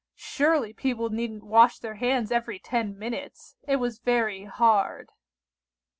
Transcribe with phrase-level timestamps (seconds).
[0.15, 3.55] Surely people needn't wash their hands every ten minutes!
[3.67, 5.11] It was very hard!